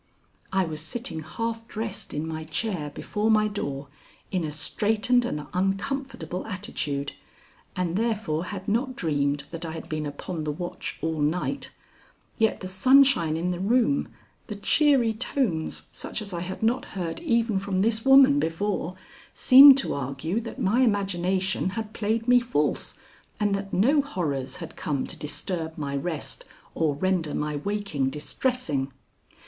[0.51, 3.87] I was sitting half dressed in my chair before my door
[4.31, 7.11] in a straightened and uncomfortable attitude,
[7.75, 11.69] and therefore had not dreamed that I had been upon the watch all night,
[12.39, 14.07] yet the sunshine in the room,
[14.47, 18.95] the cheery tones such as I had not heard even from this woman before,
[19.35, 22.95] seemed to argue that my imagination had played me false
[23.39, 26.43] and that no horrors had come to disturb my rest
[26.73, 28.91] or render my waking distressing.